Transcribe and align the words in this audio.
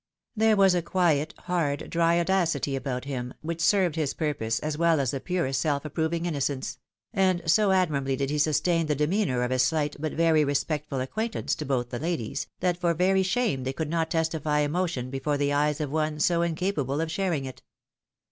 There 0.35 0.55
was 0.55 0.73
a 0.73 0.81
quiet, 0.81 1.35
hard, 1.41 1.91
dry 1.91 2.19
audacity 2.19 2.75
about 2.75 3.05
him, 3.05 3.35
which 3.41 3.61
served 3.61 3.95
his 3.95 4.15
purpose 4.15 4.57
as 4.61 4.75
well 4.75 4.99
as 4.99 5.11
the 5.11 5.19
purest 5.19 5.61
self 5.61 5.85
approving 5.85 6.25
innocence; 6.25 6.79
and 7.13 7.43
so 7.45 7.69
admirably 7.71 8.15
did 8.15 8.31
he 8.31 8.39
sustain 8.39 8.87
the 8.87 8.95
demeanour 8.95 9.43
of 9.43 9.51
a 9.51 9.59
slight, 9.59 9.95
but 9.99 10.13
very 10.13 10.43
respectful 10.43 11.01
acquaintance 11.01 11.53
to 11.53 11.65
both 11.67 11.89
the 11.91 11.99
ladies, 11.99 12.47
that 12.61 12.77
for 12.81 12.95
very 12.95 13.21
shame 13.21 13.63
they 13.63 13.73
could 13.73 13.91
not 13.91 14.09
testify 14.09 14.61
emotion 14.61 15.11
before 15.11 15.37
the 15.37 15.53
eyes 15.53 15.79
of 15.79 15.91
one 15.91 16.19
so 16.19 16.41
incapable 16.41 16.99
of 16.99 17.11
shar 17.11 17.31
ing 17.33 17.45
it. 17.45 17.61